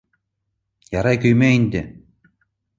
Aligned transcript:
—Ярай 0.97 1.21
көймә 1.27 1.53
инде. 1.61 1.85